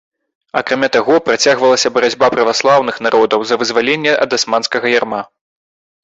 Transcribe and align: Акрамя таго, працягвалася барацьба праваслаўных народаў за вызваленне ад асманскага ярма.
Акрамя 0.59 0.87
таго, 0.95 1.17
працягвалася 1.27 1.91
барацьба 1.97 2.29
праваслаўных 2.35 2.95
народаў 3.07 3.43
за 3.49 3.55
вызваленне 3.65 4.15
ад 4.23 4.31
асманскага 4.39 4.85
ярма. 4.99 5.21